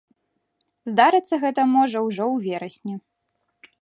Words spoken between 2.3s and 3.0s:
ў верасні.